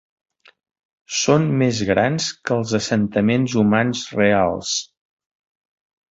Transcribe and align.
Són 1.17 1.43
més 1.57 1.81
grans 1.89 2.29
que 2.49 2.55
els 2.61 2.73
assentaments 2.79 3.57
humans 3.63 4.01
reals. 4.21 4.73